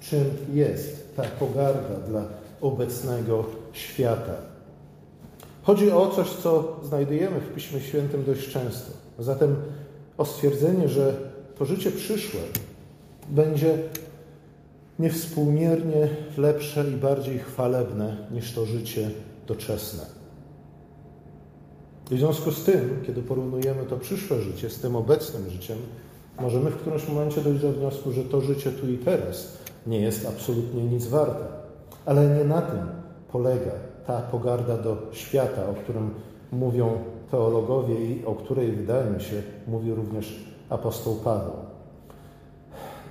czym 0.00 0.24
jest 0.54 1.16
ta 1.16 1.22
pogarda 1.22 1.94
dla 2.08 2.24
obecnego 2.60 3.44
świata. 3.72 4.34
Chodzi 5.62 5.90
o 5.90 6.10
coś, 6.10 6.30
co 6.30 6.80
znajdujemy 6.84 7.40
w 7.40 7.54
Piśmie 7.54 7.80
Świętym 7.80 8.24
dość 8.24 8.48
często. 8.48 8.90
Zatem 9.18 9.56
o 10.18 10.24
stwierdzenie, 10.24 10.88
że 10.88 11.14
to 11.58 11.64
życie 11.64 11.90
przyszłe 11.90 12.40
będzie 13.28 13.78
niewspółmiernie 14.98 16.08
lepsze 16.36 16.90
i 16.90 16.96
bardziej 16.96 17.38
chwalebne 17.38 18.16
niż 18.30 18.54
to 18.54 18.66
życie 18.66 19.10
doczesne. 19.46 20.20
W 22.10 22.18
związku 22.18 22.50
z 22.50 22.64
tym, 22.64 23.02
kiedy 23.06 23.22
porównujemy 23.22 23.82
to 23.82 23.96
przyszłe 23.96 24.40
życie 24.40 24.70
z 24.70 24.80
tym 24.80 24.96
obecnym 24.96 25.50
życiem, 25.50 25.78
możemy 26.40 26.70
w 26.70 26.76
którymś 26.76 27.08
momencie 27.08 27.40
dojść 27.40 27.62
do 27.62 27.72
wniosku, 27.72 28.12
że 28.12 28.24
to 28.24 28.40
życie 28.40 28.70
tu 28.70 28.88
i 28.88 28.98
teraz 28.98 29.52
nie 29.86 30.00
jest 30.00 30.26
absolutnie 30.28 30.84
nic 30.84 31.06
warte. 31.06 31.44
Ale 32.06 32.28
nie 32.28 32.44
na 32.44 32.62
tym 32.62 32.78
polega 33.32 33.72
ta 34.06 34.20
pogarda 34.20 34.76
do 34.76 34.96
świata, 35.12 35.68
o 35.70 35.74
którym 35.74 36.14
mówią 36.52 36.98
teologowie 37.30 37.94
i 37.94 38.24
o 38.24 38.34
której, 38.34 38.72
wydaje 38.72 39.10
mi 39.10 39.20
się, 39.20 39.42
mówi 39.66 39.94
również 39.94 40.44
apostoł 40.70 41.16
Paweł. 41.16 41.52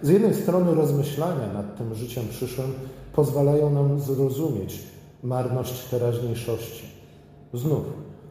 Z 0.01 0.09
jednej 0.09 0.33
strony 0.33 0.75
rozmyślania 0.75 1.53
nad 1.53 1.77
tym 1.77 1.95
życiem 1.95 2.27
przyszłym 2.29 2.73
pozwalają 3.13 3.69
nam 3.69 3.99
zrozumieć 3.99 4.79
marność 5.23 5.89
teraźniejszości. 5.89 6.85
Znów, 7.53 7.83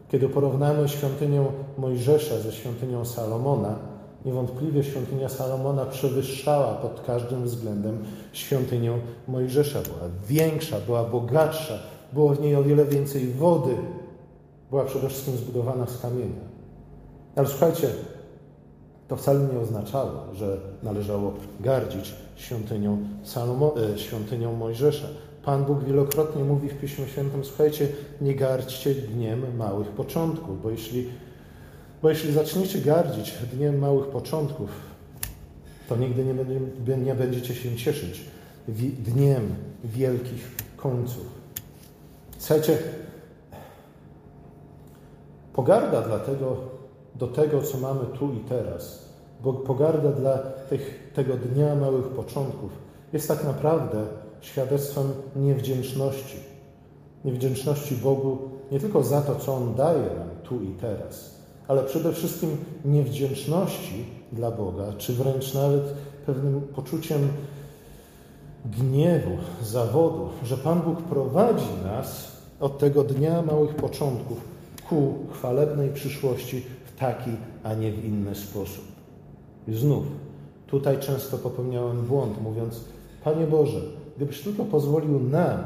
kiedy 0.09 0.29
porównamy 0.29 0.89
świątynię 0.89 1.45
Mojżesza 1.79 2.39
ze 2.39 2.53
świątynią 2.53 3.05
Salomona, 3.05 3.79
niewątpliwie 4.25 4.85
świątynia 4.85 5.29
Salomona 5.29 5.87
przewyższała 5.87 6.75
pod 6.75 7.01
każdym 7.07 7.45
względem 7.45 8.05
świątynię 8.33 8.99
Mojżesza. 9.29 9.81
Była 9.83 10.11
większa, 10.29 10.81
była 10.81 11.05
bogatsza, 11.05 11.79
było 12.13 12.35
w 12.35 12.41
niej 12.41 12.57
o 12.57 12.63
wiele 12.63 12.85
więcej 12.85 13.29
wody. 13.29 13.77
Była 14.71 14.85
przede 14.85 15.09
wszystkim 15.09 15.37
zbudowana 15.37 15.87
z 15.87 16.01
kamienia. 16.01 16.49
Ale 17.37 17.49
słuchajcie, 17.49 17.89
to 19.09 19.17
wcale 19.17 19.41
nie 19.53 19.59
oznaczało, 19.59 20.35
że 20.35 20.59
należało 20.83 21.33
gardzić 21.61 22.15
świątynią, 22.37 22.99
Salomo, 23.23 23.75
e, 23.95 23.99
świątynią 23.99 24.53
Mojżesza. 24.53 25.07
Pan 25.45 25.65
Bóg 25.65 25.85
wielokrotnie 25.85 26.45
mówi 26.45 26.69
w 26.69 26.81
Piśmie 26.81 27.07
Świętym, 27.07 27.45
słuchajcie, 27.45 27.89
nie 28.21 28.35
gardźcie 28.35 28.95
dniem 28.95 29.57
małych 29.57 29.89
początków, 29.89 30.63
bo 30.63 30.71
jeśli, 30.71 31.09
bo 32.03 32.09
jeśli 32.09 32.33
zaczniecie 32.33 32.79
gardzić 32.79 33.35
dniem 33.53 33.79
małych 33.79 34.07
początków, 34.07 34.71
to 35.89 35.97
nigdy 35.97 36.25
nie, 36.25 36.97
nie 36.97 37.15
będziecie 37.15 37.55
się 37.55 37.77
cieszyć 37.77 38.25
dniem 38.99 39.55
wielkich 39.85 40.57
końców. 40.77 41.27
Słuchajcie, 42.39 42.79
pogarda 45.53 46.03
dlatego 46.03 46.57
do 47.15 47.27
tego, 47.27 47.63
co 47.63 47.79
mamy 47.79 48.01
tu 48.19 48.33
i 48.33 48.41
teraz, 48.49 49.09
bo 49.43 49.53
pogarda 49.53 50.13
dla 50.13 50.39
tych, 50.39 51.13
tego 51.15 51.37
dnia 51.37 51.75
małych 51.75 52.07
początków 52.07 52.71
jest 53.13 53.29
tak 53.29 53.45
naprawdę 53.45 54.07
świadectwem 54.41 55.13
niewdzięczności. 55.37 56.37
Niewdzięczności 57.25 57.95
Bogu 57.95 58.39
nie 58.73 58.81
tylko 58.81 59.03
za 59.03 59.23
to, 59.23 59.35
co 59.35 59.55
On 59.55 59.75
daje 59.75 60.03
nam 60.03 60.29
tu 60.43 60.63
i 60.63 60.69
teraz, 60.69 61.38
ale 61.69 61.83
przede 61.85 62.13
wszystkim 62.13 62.57
niewdzięczności 62.85 64.05
dla 64.33 64.51
Boga, 64.51 64.85
czy 64.99 65.13
wręcz 65.13 65.55
nawet 65.55 65.83
pewnym 66.27 66.61
poczuciem 66.61 67.29
gniewu, 68.65 69.39
zawodu, 69.63 70.29
że 70.45 70.57
Pan 70.57 70.81
Bóg 70.83 71.03
prowadzi 71.03 71.67
nas 71.85 72.33
od 72.61 72.79
tego 72.79 73.05
dnia 73.05 73.43
małych 73.43 73.75
początków 73.75 74.41
ku 74.89 75.15
chwalebnej 75.33 75.91
przyszłości 75.91 76.63
w 76.85 76.99
taki, 76.99 77.31
a 77.65 77.75
nie 77.75 77.93
w 77.93 78.05
inny 78.05 78.35
sposób. 78.35 78.85
I 79.69 79.75
znów, 79.75 80.05
tutaj 80.67 80.99
często 80.99 81.39
popełniałem 81.39 82.07
błąd, 82.07 82.43
mówiąc: 82.43 82.81
Panie 83.25 83.47
Boże, 83.47 83.81
gdybyś 84.17 84.43
tylko 84.43 84.65
pozwolił 84.65 85.21
nam 85.21 85.59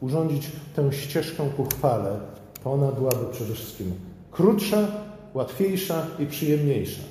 urządzić 0.00 0.50
tę 0.76 0.92
ścieżkę 0.92 1.48
ku 1.56 1.64
chwale, 1.64 2.20
to 2.64 2.72
ona 2.72 2.92
byłaby 2.92 3.26
przede 3.32 3.54
wszystkim 3.54 3.92
krótsza, 4.30 4.88
łatwiejsza 5.34 6.06
i 6.18 6.26
przyjemniejsza. 6.26 7.02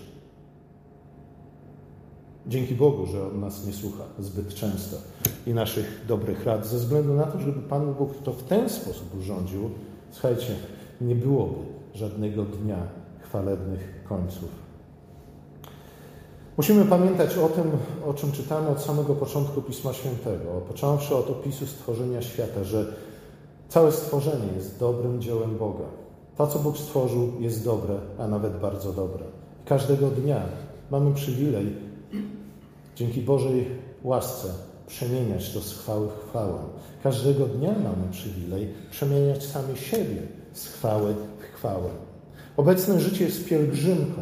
Dzięki 2.48 2.76
Bogu, 2.76 3.06
że 3.06 3.28
On 3.28 3.40
nas 3.40 3.66
nie 3.66 3.74
słucha 3.74 4.04
zbyt 4.20 4.54
często 4.54 4.98
i 5.48 5.54
naszych 5.54 6.06
dobrych 6.08 6.46
rad, 6.46 6.68
ze 6.68 6.78
względu 6.78 7.14
na 7.14 7.24
to, 7.24 7.40
żeby 7.40 7.62
Pan 7.62 7.94
Bóg 7.94 8.10
to 8.24 8.34
w 8.34 8.44
ten 8.44 8.70
sposób 8.70 9.16
urządził, 9.20 9.70
słuchajcie, 10.12 10.56
nie 11.02 11.16
byłoby 11.16 11.56
żadnego 11.94 12.44
dnia 12.44 12.78
chwalebnych 13.20 14.04
końców. 14.10 14.50
Musimy 16.58 16.86
pamiętać 16.86 17.38
o 17.38 17.50
tym, 17.50 17.72
o 18.06 18.14
czym 18.14 18.32
czytamy 18.32 18.68
od 18.68 18.82
samego 18.82 19.16
początku 19.16 19.62
Pisma 19.62 19.94
Świętego, 19.94 20.62
począwszy 20.68 21.16
od 21.16 21.30
opisu 21.30 21.68
stworzenia 21.68 22.22
świata, 22.22 22.64
że 22.64 22.86
całe 23.70 23.92
stworzenie 23.92 24.48
jest 24.56 24.80
dobrym 24.80 25.22
dziełem 25.22 25.58
Boga. 25.58 26.01
To, 26.42 26.48
co 26.48 26.60
Bóg 26.60 26.78
stworzył, 26.78 27.32
jest 27.40 27.66
dobre, 27.66 27.96
a 28.20 28.28
nawet 28.28 28.60
bardzo 28.60 28.94
dobre. 28.94 29.26
Każdego 29.66 30.08
dnia 30.08 30.42
mamy 30.92 31.14
przywilej, 31.14 31.76
dzięki 32.96 33.22
Bożej 33.22 33.68
łasce, 34.04 34.48
przemieniać 34.88 35.54
to 35.54 35.60
z 35.60 35.80
chwały 35.80 36.08
w 36.08 36.30
chwałę. 36.30 36.60
Każdego 37.04 37.46
dnia 37.46 37.72
mamy 37.72 38.12
przywilej 38.12 38.68
przemieniać 38.92 39.46
sami 39.46 39.78
siebie 39.78 40.22
z 40.54 40.68
chwały 40.68 41.14
w 41.14 41.56
chwałę. 41.56 41.90
Obecne 42.58 43.00
życie 43.00 43.26
jest 43.26 43.46
pielgrzymką 43.46 44.22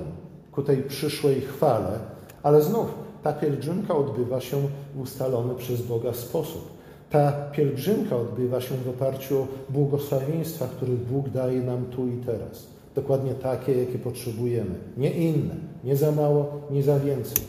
ku 0.51 0.61
tej 0.61 0.83
przyszłej 0.83 1.41
chwale, 1.41 1.99
ale 2.43 2.61
znów 2.61 2.87
ta 3.23 3.33
pielgrzymka 3.33 3.95
odbywa 3.95 4.39
się 4.39 4.57
w 4.95 4.99
ustalony 5.01 5.55
przez 5.55 5.81
Boga 5.81 6.13
sposób. 6.13 6.78
Ta 7.09 7.31
pielgrzymka 7.31 8.15
odbywa 8.15 8.61
się 8.61 8.75
w 8.75 8.89
oparciu 8.89 9.39
o 9.41 9.47
błogosławieństwa, 9.69 10.67
które 10.67 10.91
Bóg 10.91 11.29
daje 11.29 11.61
nam 11.61 11.85
tu 11.85 12.07
i 12.07 12.17
teraz. 12.17 12.67
Dokładnie 12.95 13.33
takie, 13.33 13.79
jakie 13.79 13.99
potrzebujemy. 13.99 14.75
Nie 14.97 15.11
inne, 15.11 15.55
nie 15.83 15.95
za 15.95 16.11
mało, 16.11 16.61
nie 16.71 16.83
za 16.83 16.99
więcej. 16.99 17.43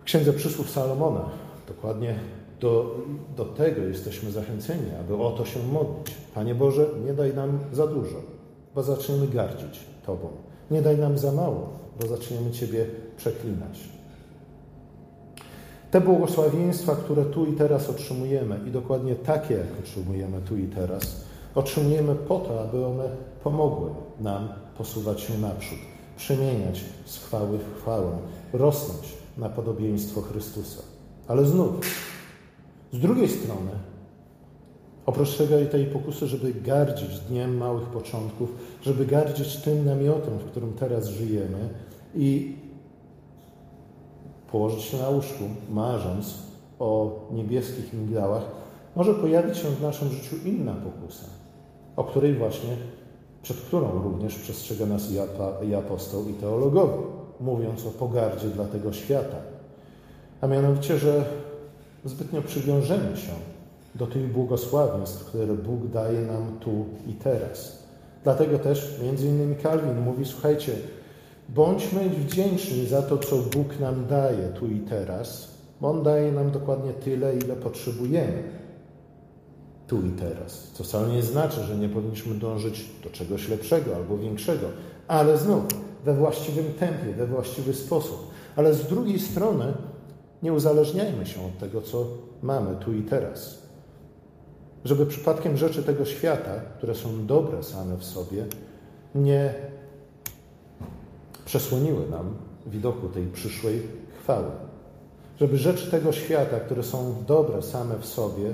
W 0.00 0.04
Księdze 0.04 0.32
Przysłów 0.32 0.70
Salomona 0.70 1.24
dokładnie 1.68 2.14
do, 2.60 2.96
do 3.36 3.44
tego 3.44 3.82
jesteśmy 3.82 4.30
zachęceni, 4.30 4.90
aby 5.00 5.16
o 5.16 5.30
to 5.30 5.44
się 5.44 5.62
modlić. 5.72 6.16
Panie 6.34 6.54
Boże, 6.54 6.86
nie 7.06 7.14
daj 7.14 7.34
nam 7.34 7.58
za 7.72 7.86
dużo, 7.86 8.16
bo 8.74 8.82
zaczniemy 8.82 9.28
gardzić 9.28 9.80
Tobą. 10.06 10.28
Nie 10.70 10.82
daj 10.82 10.98
nam 10.98 11.18
za 11.18 11.32
mało, 11.32 11.68
bo 12.00 12.06
zaczniemy 12.06 12.50
Ciebie 12.50 12.86
przeklinać. 13.16 13.97
Te 15.90 16.00
błogosławieństwa, 16.00 16.96
które 16.96 17.24
tu 17.24 17.46
i 17.46 17.52
teraz 17.52 17.90
otrzymujemy, 17.90 18.60
i 18.66 18.70
dokładnie 18.70 19.14
takie, 19.14 19.54
jak 19.54 19.78
otrzymujemy 19.80 20.40
tu 20.40 20.56
i 20.56 20.66
teraz, 20.66 21.24
otrzymujemy 21.54 22.14
po 22.14 22.38
to, 22.38 22.62
aby 22.62 22.86
one 22.86 23.04
pomogły 23.44 23.90
nam 24.20 24.48
posuwać 24.78 25.20
się 25.20 25.38
naprzód, 25.38 25.78
przemieniać 26.16 26.84
z 27.04 27.18
chwały 27.18 27.58
w 27.58 27.80
chwałę, 27.80 28.18
rosnąć 28.52 29.16
na 29.38 29.48
podobieństwo 29.48 30.22
Chrystusa. 30.22 30.82
Ale 31.28 31.44
znów, 31.44 31.74
z 32.92 32.98
drugiej 32.98 33.28
strony, 33.28 33.70
oprócz 35.06 35.36
tego 35.36 35.60
i 35.60 35.66
tej 35.66 35.86
pokusy, 35.86 36.26
żeby 36.26 36.54
gardzić 36.54 37.20
dniem 37.20 37.56
małych 37.56 37.88
początków, 37.88 38.54
żeby 38.82 39.06
gardzić 39.06 39.56
tym 39.56 39.84
namiotem, 39.84 40.38
w 40.38 40.44
którym 40.44 40.72
teraz 40.72 41.08
żyjemy 41.08 41.68
i 42.14 42.56
położyć 44.52 44.82
się 44.82 44.96
na 44.96 45.08
łóżku, 45.08 45.44
marząc 45.70 46.34
o 46.78 47.20
niebieskich 47.32 47.92
migdałach, 47.92 48.42
może 48.96 49.14
pojawić 49.14 49.58
się 49.58 49.68
w 49.68 49.82
naszym 49.82 50.08
życiu 50.08 50.36
inna 50.44 50.74
pokusa, 50.74 51.24
o 51.96 52.04
której 52.04 52.34
właśnie, 52.34 52.76
przed 53.42 53.56
którą 53.56 54.02
również 54.02 54.34
przestrzega 54.34 54.86
nas 54.86 55.08
i 55.68 55.74
apostoł, 55.74 56.28
i 56.28 56.32
teologowie, 56.32 56.94
mówiąc 57.40 57.86
o 57.86 57.90
pogardzie 57.90 58.48
dla 58.48 58.64
tego 58.64 58.92
świata. 58.92 59.36
A 60.40 60.46
mianowicie, 60.46 60.98
że 60.98 61.24
zbytnio 62.04 62.42
przywiążemy 62.42 63.16
się 63.16 63.32
do 63.94 64.06
tych 64.06 64.32
błogosławieństw, 64.32 65.24
które 65.24 65.54
Bóg 65.54 65.86
daje 65.86 66.20
nam 66.20 66.58
tu 66.60 66.84
i 67.06 67.12
teraz. 67.12 67.82
Dlatego 68.24 68.58
też 68.58 69.00
między 69.02 69.26
innymi 69.26 69.56
Kalwin 69.56 70.00
mówi, 70.00 70.24
słuchajcie, 70.24 70.72
bądźmy 71.48 72.08
wdzięczni 72.08 72.86
za 72.86 73.02
to, 73.02 73.18
co 73.18 73.36
Bóg 73.36 73.80
nam 73.80 74.06
daje 74.06 74.48
tu 74.48 74.66
i 74.66 74.80
teraz, 74.80 75.48
bo 75.80 75.88
On 75.90 76.02
daje 76.02 76.32
nam 76.32 76.50
dokładnie 76.50 76.92
tyle, 76.92 77.36
ile 77.36 77.56
potrzebujemy 77.56 78.42
tu 79.86 80.06
i 80.06 80.10
teraz. 80.10 80.70
Co 80.72 80.84
wcale 80.84 81.08
nie 81.08 81.22
znaczy, 81.22 81.62
że 81.62 81.76
nie 81.76 81.88
powinniśmy 81.88 82.34
dążyć 82.34 82.88
do 83.04 83.10
czegoś 83.10 83.48
lepszego 83.48 83.96
albo 83.96 84.18
większego, 84.18 84.66
ale 85.08 85.38
znów 85.38 85.62
we 86.04 86.14
właściwym 86.14 86.64
tempie, 86.64 87.12
we 87.12 87.26
właściwy 87.26 87.74
sposób. 87.74 88.30
Ale 88.56 88.74
z 88.74 88.86
drugiej 88.86 89.18
strony 89.18 89.72
nie 90.42 90.52
uzależniajmy 90.52 91.26
się 91.26 91.46
od 91.46 91.58
tego, 91.58 91.82
co 91.82 92.06
mamy 92.42 92.76
tu 92.76 92.92
i 92.92 93.02
teraz. 93.02 93.58
Żeby 94.84 95.06
przypadkiem 95.06 95.56
rzeczy 95.56 95.82
tego 95.82 96.04
świata, 96.04 96.60
które 96.78 96.94
są 96.94 97.26
dobre 97.26 97.62
same 97.62 97.96
w 97.96 98.04
sobie, 98.04 98.46
nie 99.14 99.54
przesłoniły 101.48 102.08
nam 102.10 102.34
widoku 102.66 103.08
tej 103.08 103.26
przyszłej 103.26 103.82
chwały. 104.20 104.50
Żeby 105.40 105.58
rzeczy 105.58 105.90
tego 105.90 106.12
świata, 106.12 106.60
które 106.60 106.82
są 106.82 107.14
dobre 107.26 107.62
same 107.62 107.98
w 107.98 108.06
sobie, 108.06 108.50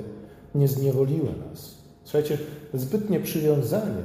nie 0.55 0.69
zniewoliły 0.69 1.29
nas. 1.51 1.75
Słuchajcie, 2.05 2.39
zbytnie 2.75 3.21
przywiązanie 3.21 4.03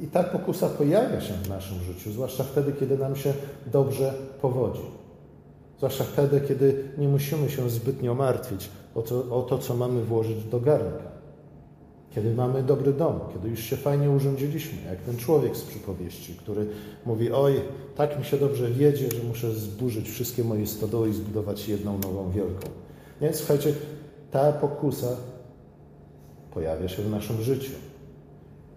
i 0.00 0.06
ta 0.06 0.24
pokusa 0.24 0.68
pojawia 0.68 1.20
się 1.20 1.34
w 1.34 1.48
naszym 1.48 1.78
życiu, 1.78 2.12
zwłaszcza 2.12 2.44
wtedy, 2.44 2.72
kiedy 2.72 2.98
nam 2.98 3.16
się 3.16 3.34
dobrze 3.66 4.14
powodzi. 4.40 4.86
Zwłaszcza 5.76 6.04
wtedy, 6.04 6.40
kiedy 6.40 6.88
nie 6.98 7.08
musimy 7.08 7.50
się 7.50 7.70
zbytnio 7.70 8.14
martwić 8.14 8.70
o 8.94 9.02
to, 9.02 9.36
o 9.36 9.42
to, 9.42 9.58
co 9.58 9.76
mamy 9.76 10.04
włożyć 10.04 10.44
do 10.44 10.60
garnka. 10.60 11.19
Kiedy 12.14 12.34
mamy 12.34 12.62
dobry 12.62 12.92
dom, 12.92 13.20
kiedy 13.32 13.48
już 13.48 13.60
się 13.60 13.76
fajnie 13.76 14.10
urządziliśmy, 14.10 14.78
jak 14.90 15.00
ten 15.00 15.16
człowiek 15.16 15.56
z 15.56 15.62
przypowieści, 15.62 16.34
który 16.34 16.66
mówi: 17.06 17.32
Oj, 17.32 17.60
tak 17.96 18.18
mi 18.18 18.24
się 18.24 18.36
dobrze 18.36 18.70
wiedzie, 18.70 19.10
że 19.10 19.22
muszę 19.28 19.52
zburzyć 19.52 20.08
wszystkie 20.08 20.44
moje 20.44 20.66
stodoły 20.66 21.08
i 21.08 21.12
zbudować 21.12 21.68
jedną 21.68 21.98
nową 21.98 22.30
wielką. 22.30 22.68
Nie, 23.20 23.32
słuchajcie, 23.32 23.74
ta 24.30 24.52
pokusa 24.52 25.16
pojawia 26.54 26.88
się 26.88 27.02
w 27.02 27.10
naszym 27.10 27.42
życiu. 27.42 27.72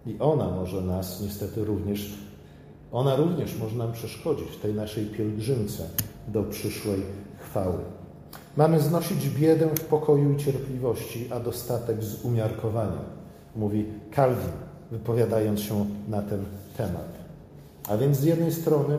I 0.06 0.16
ona 0.20 0.50
może 0.50 0.82
nas 0.82 1.22
niestety 1.22 1.66
również, 1.66 2.14
ona 2.92 3.16
również 3.16 3.58
może 3.60 3.76
nam 3.76 3.92
przeszkodzić 3.92 4.48
w 4.48 4.60
tej 4.60 4.74
naszej 4.74 5.06
pielgrzymce 5.06 5.90
do 6.28 6.44
przyszłej 6.44 7.02
chwały. 7.40 7.80
Mamy 8.58 8.80
znosić 8.80 9.30
biedę 9.30 9.70
w 9.76 9.86
pokoju 9.86 10.34
i 10.34 10.38
cierpliwości, 10.38 11.28
a 11.32 11.40
dostatek 11.40 12.04
z 12.04 12.26
umiarkowaniem, 12.26 13.04
mówi 13.56 13.86
Calvin, 14.16 14.52
wypowiadając 14.92 15.60
się 15.60 15.86
na 16.08 16.22
ten 16.22 16.46
temat. 16.78 17.14
A 17.90 17.98
więc 17.98 18.18
z 18.18 18.24
jednej 18.24 18.52
strony, 18.52 18.98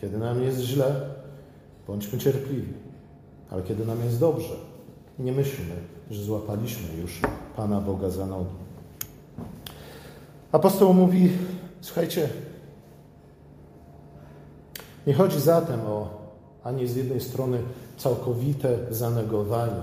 kiedy 0.00 0.18
nam 0.18 0.42
jest 0.42 0.60
źle, 0.60 1.00
bądźmy 1.86 2.18
cierpliwi, 2.18 2.72
ale 3.50 3.62
kiedy 3.62 3.86
nam 3.86 4.04
jest 4.04 4.20
dobrze, 4.20 4.54
nie 5.18 5.32
myślmy, 5.32 5.74
że 6.10 6.22
złapaliśmy 6.22 7.00
już 7.00 7.20
Pana 7.56 7.80
Boga 7.80 8.10
za 8.10 8.26
nogi. 8.26 8.54
Apostoł 10.52 10.94
mówi: 10.94 11.30
Słuchajcie, 11.80 12.28
nie 15.06 15.14
chodzi 15.14 15.40
zatem 15.40 15.80
o 15.80 16.08
ani 16.64 16.88
z 16.88 16.96
jednej 16.96 17.20
strony 17.20 17.58
całkowite 17.96 18.78
zanegowanie 18.90 19.82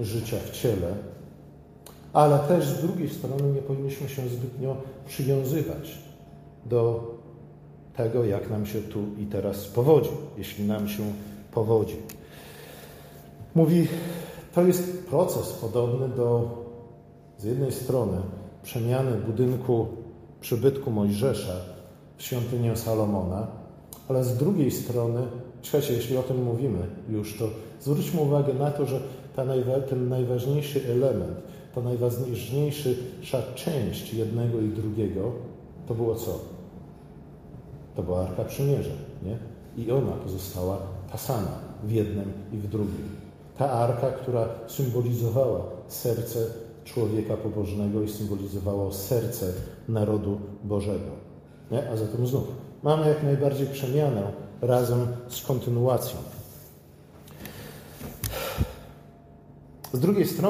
życia 0.00 0.36
w 0.44 0.50
ciele, 0.50 0.94
ale 2.12 2.38
też 2.38 2.66
z 2.66 2.82
drugiej 2.82 3.10
strony 3.10 3.52
nie 3.54 3.62
powinniśmy 3.62 4.08
się 4.08 4.28
zbytnio 4.28 4.76
przywiązywać 5.06 5.98
do 6.66 7.10
tego, 7.96 8.24
jak 8.24 8.50
nam 8.50 8.66
się 8.66 8.80
tu 8.80 9.00
i 9.18 9.26
teraz 9.26 9.66
powodzi, 9.66 10.10
jeśli 10.38 10.64
nam 10.64 10.88
się 10.88 11.02
powodzi. 11.52 11.96
Mówi, 13.54 13.88
to 14.54 14.62
jest 14.62 15.06
proces 15.06 15.52
podobny 15.52 16.08
do 16.08 16.48
z 17.38 17.44
jednej 17.44 17.72
strony 17.72 18.16
przemiany 18.62 19.16
budynku 19.16 19.86
przybytku 20.40 20.90
Mojżesza 20.90 21.56
w 22.16 22.22
świątynię 22.22 22.76
Salomona, 22.76 23.46
ale 24.08 24.24
z 24.24 24.36
drugiej 24.36 24.70
strony 24.70 25.22
Trzecie, 25.62 25.92
jeśli 25.92 26.16
o 26.16 26.22
tym 26.22 26.42
mówimy 26.42 26.78
już, 27.08 27.38
to 27.38 27.48
zwróćmy 27.80 28.20
uwagę 28.20 28.54
na 28.54 28.70
to, 28.70 28.86
że 28.86 29.00
ten 29.88 30.08
najważniejszy 30.08 30.80
element, 30.90 31.38
ta 31.74 31.80
najważniejsza 31.80 33.42
część 33.54 34.14
jednego 34.14 34.60
i 34.60 34.68
drugiego, 34.68 35.32
to 35.88 35.94
było 35.94 36.14
co? 36.14 36.38
To 37.96 38.02
była 38.02 38.20
Arka 38.20 38.44
Przymierza, 38.44 38.94
nie? 39.22 39.38
I 39.84 39.90
ona 39.90 40.12
pozostała 40.12 40.78
ta 41.12 41.18
sama 41.18 41.58
w 41.84 41.90
jednym 41.90 42.32
i 42.52 42.56
w 42.56 42.68
drugim. 42.68 43.08
Ta 43.58 43.70
arka, 43.70 44.10
która 44.10 44.48
symbolizowała 44.66 45.60
serce 45.88 46.46
człowieka 46.84 47.36
pobożnego 47.36 48.02
i 48.02 48.08
symbolizowało 48.08 48.92
serce 48.92 49.52
narodu 49.88 50.40
Bożego. 50.64 51.10
Nie? 51.70 51.90
A 51.90 51.96
zatem 51.96 52.26
znów 52.26 52.44
mamy 52.82 53.08
jak 53.08 53.22
najbardziej 53.22 53.66
przemianę 53.66 54.32
razem 54.60 55.06
z 55.28 55.42
kontynuacją. 55.42 56.18
Z 59.92 60.00
drugiej 60.00 60.26
strony, 60.26 60.40